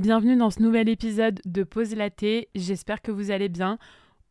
[0.00, 2.48] Bienvenue dans ce nouvel épisode de Pause Laté.
[2.54, 3.78] J'espère que vous allez bien.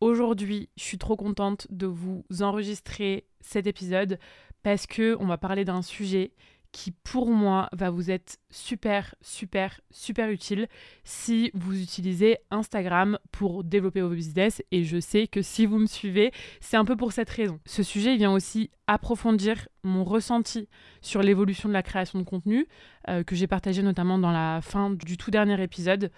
[0.01, 4.17] Aujourd'hui, je suis trop contente de vous enregistrer cet épisode
[4.63, 6.31] parce que on va parler d'un sujet
[6.71, 10.67] qui pour moi va vous être super, super, super utile
[11.03, 14.61] si vous utilisez Instagram pour développer vos business.
[14.71, 16.31] Et je sais que si vous me suivez,
[16.61, 17.59] c'est un peu pour cette raison.
[17.65, 20.67] Ce sujet vient aussi approfondir mon ressenti
[21.01, 22.67] sur l'évolution de la création de contenu
[23.07, 26.11] euh, que j'ai partagé notamment dans la fin du tout dernier épisode.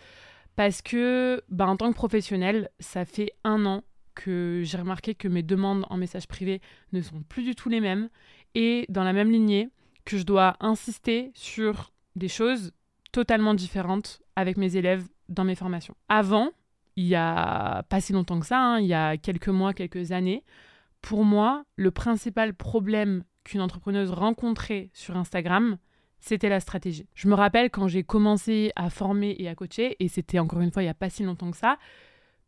[0.58, 3.84] Parce que, bah, en tant que professionnel, ça fait un an
[4.16, 7.80] que j'ai remarqué que mes demandes en message privé ne sont plus du tout les
[7.80, 8.10] mêmes.
[8.54, 9.70] Et dans la même lignée,
[10.06, 12.72] que je dois insister sur des choses
[13.12, 15.96] totalement différentes avec mes élèves dans mes formations.
[16.10, 16.50] Avant,
[16.96, 20.12] il y a pas si longtemps que ça, hein, il y a quelques mois, quelques
[20.12, 20.44] années,
[21.02, 25.78] pour moi, le principal problème qu'une entrepreneuse rencontrait sur Instagram,
[26.20, 27.08] c'était la stratégie.
[27.16, 30.72] Je me rappelle quand j'ai commencé à former et à coacher, et c'était encore une
[30.72, 31.78] fois il n'y a pas si longtemps que ça,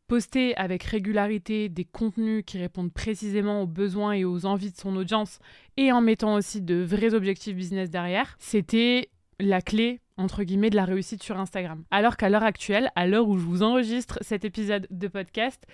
[0.07, 4.95] poster avec régularité des contenus qui répondent précisément aux besoins et aux envies de son
[4.95, 5.39] audience
[5.77, 10.75] et en mettant aussi de vrais objectifs business derrière, c'était la clé entre guillemets de
[10.75, 11.83] la réussite sur Instagram.
[11.91, 15.65] Alors qu'à l'heure actuelle, à l'heure où je vous enregistre cet épisode de podcast,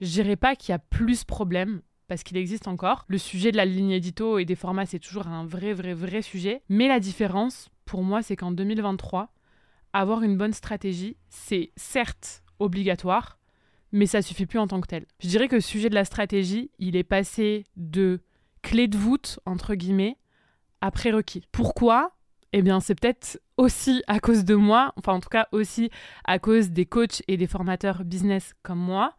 [0.00, 3.04] je dirais pas qu'il y a plus de problèmes parce qu'il existe encore.
[3.08, 6.22] Le sujet de la ligne édito et des formats, c'est toujours un vrai, vrai, vrai
[6.22, 6.62] sujet.
[6.68, 9.32] Mais la différence, pour moi, c'est qu'en 2023,
[9.92, 13.38] avoir une bonne stratégie, c'est certes obligatoire,
[13.92, 15.06] mais ça suffit plus en tant que tel.
[15.20, 18.20] Je dirais que le sujet de la stratégie, il est passé de
[18.62, 20.16] clé de voûte, entre guillemets,
[20.80, 21.46] à prérequis.
[21.52, 22.16] Pourquoi?
[22.52, 25.90] Eh bien, c'est peut-être aussi à cause de moi, enfin en tout cas aussi
[26.24, 29.14] à cause des coachs et des formateurs business comme moi.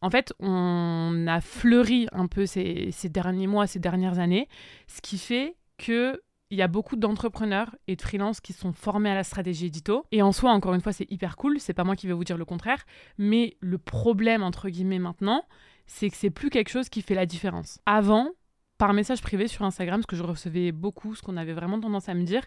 [0.00, 4.48] En fait, on a fleuri un peu ces, ces derniers mois, ces dernières années,
[4.86, 9.10] ce qui fait que il y a beaucoup d'entrepreneurs et de freelances qui sont formés
[9.10, 10.04] à la stratégie édito.
[10.10, 11.60] Et en soi, encore une fois, c'est hyper cool.
[11.60, 12.84] C'est pas moi qui vais vous dire le contraire.
[13.18, 15.44] Mais le problème, entre guillemets, maintenant,
[15.86, 17.78] c'est que c'est plus quelque chose qui fait la différence.
[17.86, 18.30] Avant,
[18.78, 22.08] par message privé sur Instagram, ce que je recevais beaucoup, ce qu'on avait vraiment tendance
[22.08, 22.42] à me dire,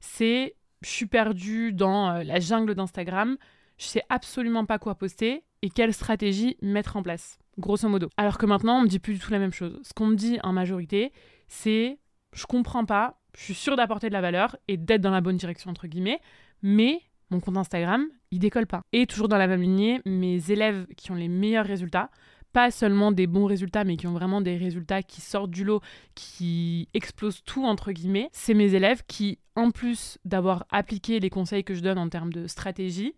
[0.00, 3.36] c'est je suis perdue dans euh, la jungle d'Instagram,
[3.78, 8.10] je sais absolument pas quoi poster et quelle stratégie mettre en place, grosso modo.
[8.16, 9.78] Alors que maintenant, on me dit plus du tout la même chose.
[9.82, 11.12] Ce qu'on me dit en majorité,
[11.48, 11.98] c'est
[12.32, 15.36] je comprends pas, je suis sûre d'apporter de la valeur et d'être dans la bonne
[15.36, 16.20] direction, entre guillemets,
[16.62, 18.82] mais mon compte Instagram, il décolle pas.
[18.92, 22.10] Et toujours dans la même lignée, mes élèves qui ont les meilleurs résultats,
[22.52, 25.82] pas seulement des bons résultats, mais qui ont vraiment des résultats qui sortent du lot,
[26.14, 31.64] qui explosent tout, entre guillemets, c'est mes élèves qui, en plus d'avoir appliqué les conseils
[31.64, 33.14] que je donne en termes de stratégie,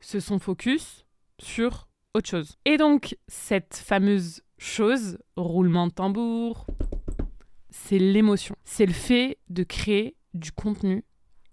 [0.00, 1.06] se sont focus
[1.38, 2.58] sur autre chose.
[2.66, 6.66] Et donc, cette fameuse chose, roulement de tambour,
[7.74, 8.54] c'est l'émotion.
[8.64, 11.04] C'est le fait de créer du contenu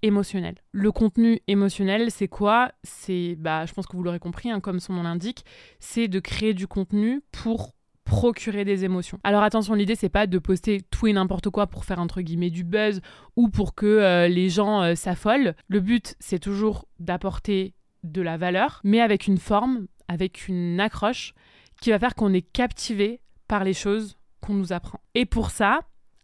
[0.03, 0.55] émotionnel.
[0.71, 2.71] Le contenu émotionnel, c'est quoi?
[2.83, 5.43] C'est, bah, je pense que vous l'aurez compris, hein, comme son nom l'indique,
[5.79, 7.73] c'est de créer du contenu pour
[8.03, 9.19] procurer des émotions.
[9.23, 12.49] Alors attention, l'idée c'est pas de poster tout et n'importe quoi pour faire entre guillemets
[12.49, 13.01] du buzz
[13.35, 15.55] ou pour que euh, les gens euh, s'affolent.
[15.67, 17.73] Le but c'est toujours d'apporter
[18.03, 21.33] de la valeur, mais avec une forme, avec une accroche
[21.81, 24.99] qui va faire qu'on est captivé par les choses qu'on nous apprend.
[25.13, 25.81] Et pour ça,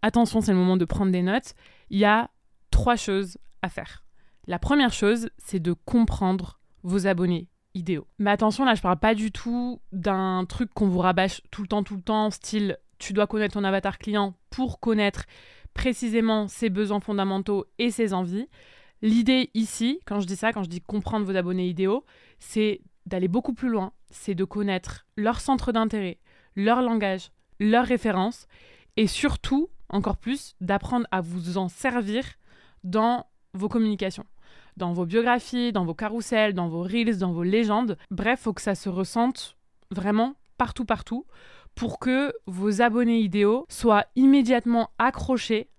[0.08, 1.54] attention, c'est le moment de prendre des notes,
[1.90, 2.30] il y a
[2.72, 4.04] trois choses à faire.
[4.48, 8.08] La première chose, c'est de comprendre vos abonnés idéaux.
[8.18, 11.68] Mais attention, là, je parle pas du tout d'un truc qu'on vous rabâche tout le
[11.68, 15.26] temps, tout le temps, style tu dois connaître ton avatar client pour connaître
[15.74, 18.48] précisément ses besoins fondamentaux et ses envies.
[19.02, 22.04] L'idée ici, quand je dis ça, quand je dis comprendre vos abonnés idéaux,
[22.40, 26.20] c'est d'aller beaucoup plus loin, c'est de connaître leur centre d'intérêt,
[26.56, 27.30] leur langage,
[27.60, 28.48] leurs références
[28.98, 32.26] et surtout encore plus, d'apprendre à vous en servir
[32.84, 34.26] dans vos communications,
[34.76, 37.98] dans vos biographies, dans vos carousels, dans vos reels, dans vos légendes.
[38.12, 39.58] Bref, faut que ça se ressente
[39.92, 41.26] vraiment partout, partout,
[41.76, 45.70] pour que vos abonnés idéaux soient immédiatement accrochés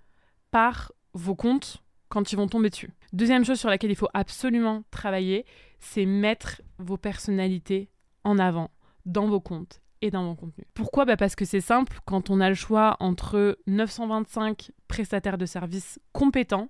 [0.51, 2.93] par vos comptes quand ils vont tomber dessus.
[3.13, 5.45] Deuxième chose sur laquelle il faut absolument travailler,
[5.81, 7.91] c'est mettre vos personnalités
[8.25, 8.71] en avant
[9.07, 10.65] dans vos comptes et dans mon contenu.
[10.75, 11.05] Pourquoi?
[11.05, 15.99] Bah Parce que c'est simple, quand on a le choix entre 925 prestataires de services
[16.13, 16.69] compétents,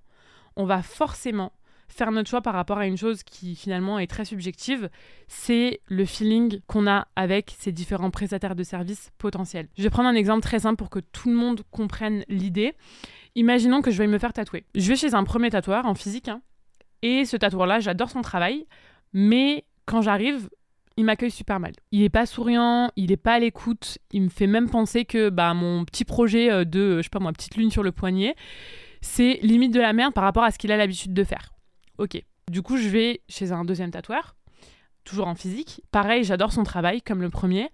[0.56, 1.52] on va forcément
[1.88, 4.90] faire notre choix par rapport à une chose qui finalement est très subjective,
[5.26, 9.68] c'est le feeling qu'on a avec ces différents prestataires de services potentiels.
[9.76, 12.74] Je vais prendre un exemple très simple pour que tout le monde comprenne l'idée.
[13.34, 14.64] Imaginons que je vais me faire tatouer.
[14.74, 16.42] Je vais chez un premier tatoueur en physique, hein,
[17.02, 18.66] et ce tatoueur-là, j'adore son travail,
[19.12, 20.50] mais quand j'arrive,
[20.98, 21.72] il m'accueille super mal.
[21.92, 25.30] Il est pas souriant, il est pas à l'écoute, il me fait même penser que
[25.30, 28.34] bah, mon petit projet euh, de, je sais pas moi, petite lune sur le poignet,
[29.00, 31.52] c'est limite de la merde par rapport à ce qu'il a l'habitude de faire.
[31.98, 32.20] Ok.
[32.50, 34.34] Du coup, je vais chez un deuxième tatoueur,
[35.04, 35.82] toujours en physique.
[35.92, 37.68] Pareil, j'adore son travail comme le premier,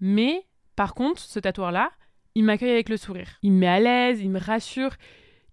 [0.00, 0.46] mais
[0.76, 1.90] par contre, ce tatoueur-là,
[2.36, 3.38] il m'accueille avec le sourire.
[3.42, 4.92] Il me met à l'aise, il me rassure,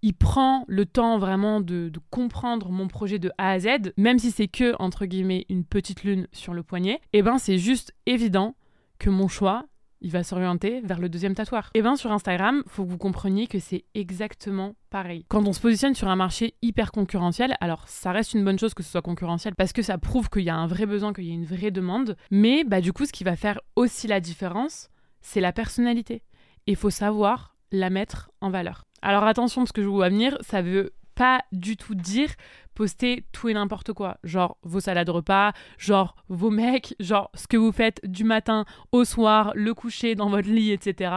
[0.05, 3.67] il prend le temps vraiment de, comprendre mon projet de A à Z,
[3.97, 7.39] même si c'est que, entre guillemets, une petite lune sur le poignet, et eh ben
[7.39, 8.55] c'est juste évident
[8.99, 9.65] que mon choix,
[10.01, 11.71] il va s'orienter vers le deuxième tatoueur.
[11.73, 15.25] Et eh bien sur Instagram, faut que vous compreniez que c'est exactement pareil.
[15.27, 18.75] Quand on se positionne sur un marché hyper concurrentiel, alors ça reste une bonne chose
[18.75, 21.23] que ce soit concurrentiel parce que ça prouve qu'il y a un vrai besoin, qu'il
[21.23, 24.19] y a une vraie demande, mais bah du coup ce qui va faire aussi la
[24.19, 24.89] différence,
[25.21, 26.21] c'est la personnalité.
[26.67, 28.85] Il faut savoir la mettre en valeur.
[29.05, 32.31] Alors attention, parce que je vous vois venir, ça veut pas du tout dire
[32.73, 34.17] poster tout et n'importe quoi.
[34.23, 39.05] Genre vos salades repas, genre vos mecs, genre ce que vous faites du matin au
[39.05, 41.13] soir, le coucher dans votre lit, etc.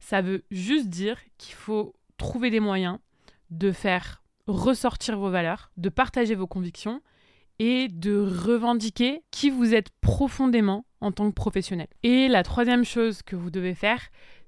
[0.00, 2.98] Ça veut juste dire qu'il faut trouver des moyens
[3.50, 7.00] de faire ressortir vos valeurs, de partager vos convictions
[7.60, 11.86] et de revendiquer qui vous êtes profondément en tant que professionnel.
[12.02, 14.00] Et la troisième chose que vous devez faire,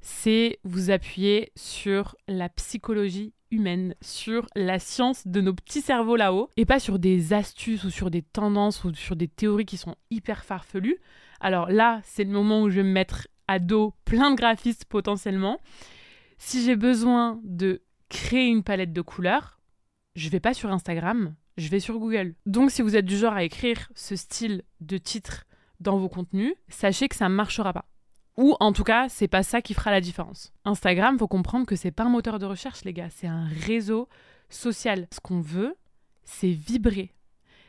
[0.03, 6.51] c'est vous appuyer sur la psychologie humaine, sur la science de nos petits cerveaux là-haut,
[6.57, 9.95] et pas sur des astuces ou sur des tendances ou sur des théories qui sont
[10.11, 10.99] hyper farfelues.
[11.41, 14.87] Alors là, c'est le moment où je vais me mettre à dos plein de graphistes
[14.87, 15.61] potentiellement.
[16.39, 19.61] Si j'ai besoin de créer une palette de couleurs,
[20.17, 22.35] je vais pas sur Instagram, je vais sur Google.
[22.47, 25.45] Donc si vous êtes du genre à écrire ce style de titre
[25.81, 27.92] dans vos contenus, sachez que ça ne marchera pas.
[28.37, 30.53] Ou en tout cas, c'est pas ça qui fera la différence.
[30.65, 34.09] Instagram, faut comprendre que c'est pas un moteur de recherche, les gars, c'est un réseau
[34.49, 35.07] social.
[35.13, 35.77] Ce qu'on veut,
[36.25, 37.13] c'est vibrer,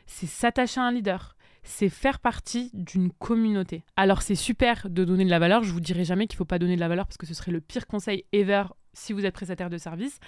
[0.06, 3.84] c'est s'attacher à un leader, c'est faire partie d'une communauté.
[3.96, 6.58] Alors c'est super de donner de la valeur, je vous dirai jamais qu'il faut pas
[6.58, 9.34] donner de la valeur parce que ce serait le pire conseil ever si vous êtes
[9.34, 10.18] prestataire de service,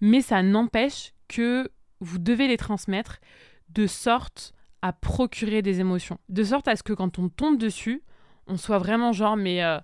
[0.00, 1.70] mais ça n'empêche que
[2.00, 3.18] vous devez les transmettre
[3.70, 4.52] de sorte
[4.82, 8.02] à procurer des émotions, de sorte à ce que quand on tombe dessus,
[8.50, 9.78] on soit vraiment genre, mais euh,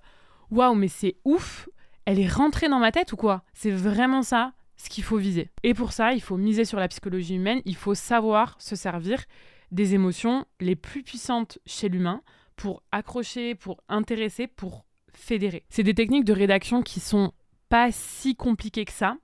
[0.51, 1.69] waouh, mais c'est ouf,
[2.05, 3.43] elle est rentrée dans ma tête ou quoi?
[3.55, 5.51] C'est vraiment ça ce qu'il faut viser.
[5.63, 9.25] Et pour ça, il faut miser sur la psychologie humaine, il faut savoir se servir
[9.71, 12.23] des émotions les plus puissantes chez l'humain
[12.57, 15.65] pour accrocher, pour intéresser, pour fédérer.
[15.71, 17.33] C'est des techniques de rédaction qui sont
[17.69, 19.17] pas si compliquées que ça.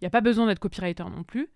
[0.00, 1.48] Il n'y a pas besoin d'être copywriter non plus,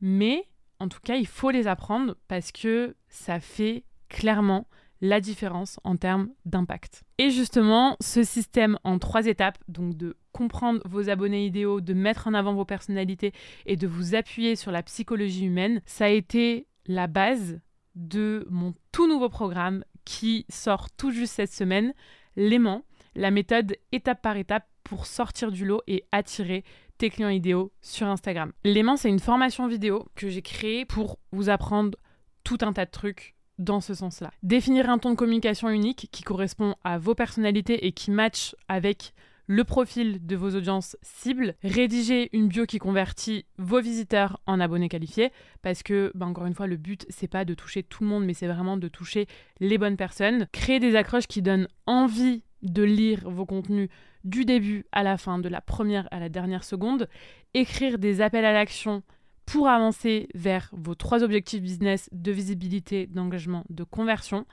[0.00, 0.46] mais
[0.78, 4.68] en tout cas, il faut les apprendre parce que ça fait clairement
[5.00, 7.02] la différence en termes d'impact.
[7.18, 12.26] Et justement, ce système en trois étapes, donc de comprendre vos abonnés idéaux, de mettre
[12.28, 13.32] en avant vos personnalités
[13.66, 17.60] et de vous appuyer sur la psychologie humaine, ça a été la base
[17.94, 21.94] de mon tout nouveau programme qui sort tout juste cette semaine,
[22.36, 22.82] l'aimant,
[23.14, 26.64] la méthode étape par étape pour sortir du lot et attirer
[26.98, 28.52] tes clients idéaux sur Instagram.
[28.64, 31.98] L'aimant, c'est une formation vidéo que j'ai créée pour vous apprendre
[32.44, 34.30] tout un tas de trucs dans ce sens-là.
[34.42, 39.12] Définir un ton de communication unique qui correspond à vos personnalités et qui match avec
[39.46, 44.88] le profil de vos audiences cibles, rédiger une bio qui convertit vos visiteurs en abonnés
[44.88, 45.30] qualifiés,
[45.62, 48.24] parce que, bah, encore une fois, le but, c'est pas de toucher tout le monde,
[48.24, 49.26] mais c'est vraiment de toucher
[49.60, 53.88] les bonnes personnes, créer des accroches qui donnent envie de lire vos contenus
[54.24, 57.08] du début à la fin, de la première à la dernière seconde,
[57.54, 59.02] écrire des appels à l'action
[59.46, 64.44] pour avancer vers vos trois objectifs business de visibilité, d'engagement, de conversion.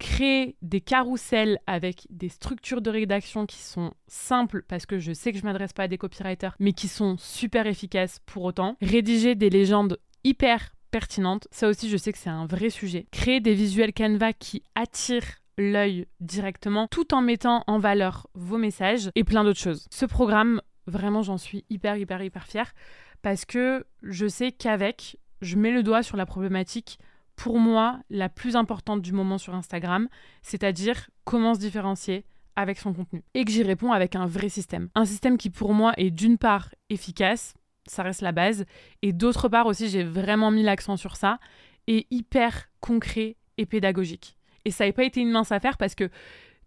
[0.00, 5.32] Créer des carousels avec des structures de rédaction qui sont simples parce que je sais
[5.32, 8.76] que je m'adresse pas à des copywriters, mais qui sont super efficaces pour autant.
[8.82, 13.06] Rédiger des légendes hyper pertinentes, ça aussi je sais que c'est un vrai sujet.
[13.12, 19.10] Créer des visuels Canva qui attirent l'œil directement tout en mettant en valeur vos messages
[19.14, 19.86] et plein d'autres choses.
[19.90, 22.74] Ce programme, vraiment j'en suis hyper hyper hyper fière
[23.22, 26.98] parce que je sais qu'avec, je mets le doigt sur la problématique
[27.36, 30.08] pour moi la plus importante du moment sur Instagram,
[30.42, 32.24] c'est-à-dire comment se différencier
[32.56, 33.24] avec son contenu.
[33.34, 34.88] Et que j'y réponds avec un vrai système.
[34.94, 37.54] Un système qui pour moi est d'une part efficace,
[37.86, 38.64] ça reste la base,
[39.02, 41.38] et d'autre part aussi j'ai vraiment mis l'accent sur ça,
[41.86, 44.36] et hyper concret et pédagogique.
[44.64, 46.08] Et ça n'a pas été une mince affaire parce que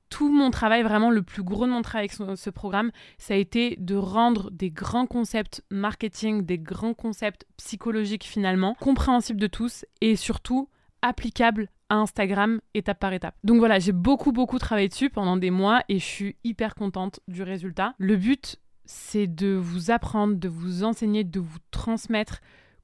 [0.10, 3.38] tout mon travail, vraiment le plus gros de mon travail avec ce, programme, ça a
[3.38, 9.86] été de rendre des grands concepts marketing, des grands concepts psychologiques finalement, compréhensibles de tous
[10.02, 10.70] et surtout
[11.02, 13.36] applicables à Instagram étape par étape.
[13.44, 17.20] Donc voilà, j'ai beaucoup beaucoup travaillé dessus pendant des mois et je suis hyper contente
[17.28, 17.94] du résultat.
[17.98, 22.42] Le but, c'est de vous apprendre, de vous enseigner, de vous transmettre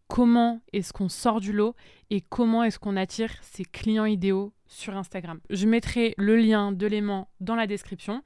[0.07, 1.75] comment est-ce qu'on sort du lot
[2.09, 5.39] et comment est-ce qu'on attire ses clients idéaux sur Instagram.
[5.49, 8.23] Je mettrai le lien de l'aimant dans la description.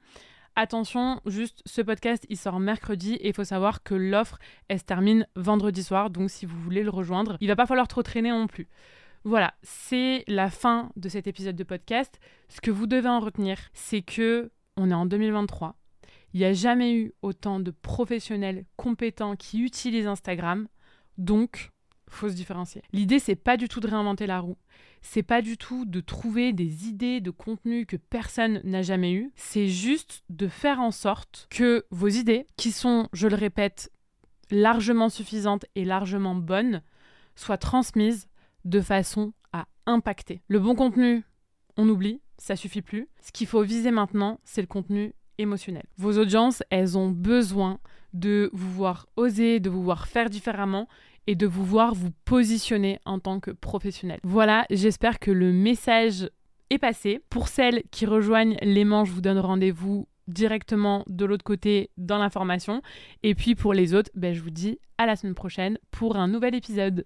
[0.56, 4.84] Attention, juste ce podcast, il sort mercredi et il faut savoir que l'offre, elle se
[4.84, 6.10] termine vendredi soir.
[6.10, 8.66] Donc si vous voulez le rejoindre, il va pas falloir trop traîner non plus.
[9.24, 12.18] Voilà, c'est la fin de cet épisode de podcast.
[12.48, 15.76] Ce que vous devez en retenir, c'est que on est en 2023.
[16.34, 20.68] Il n'y a jamais eu autant de professionnels compétents qui utilisent Instagram.
[21.18, 21.70] Donc,
[22.08, 22.82] faut se différencier.
[22.92, 24.56] L'idée, c'est pas du tout de réinventer la roue.
[25.02, 29.30] C'est pas du tout de trouver des idées de contenu que personne n'a jamais eu.
[29.36, 33.92] C'est juste de faire en sorte que vos idées, qui sont, je le répète,
[34.50, 36.82] largement suffisantes et largement bonnes,
[37.36, 38.28] soient transmises
[38.64, 40.42] de façon à impacter.
[40.48, 41.24] Le bon contenu,
[41.76, 43.08] on oublie, ça suffit plus.
[43.20, 45.84] Ce qu'il faut viser maintenant, c'est le contenu émotionnel.
[45.96, 47.78] Vos audiences, elles ont besoin
[48.12, 50.88] de vous voir oser, de vous voir faire différemment
[51.26, 54.18] et de vous voir vous positionner en tant que professionnel.
[54.22, 56.30] Voilà, j'espère que le message
[56.70, 57.20] est passé.
[57.28, 62.82] Pour celles qui rejoignent l'aimant, je vous donne rendez-vous directement de l'autre côté dans l'information.
[63.22, 66.28] Et puis pour les autres, ben, je vous dis à la semaine prochaine pour un
[66.28, 67.04] nouvel épisode.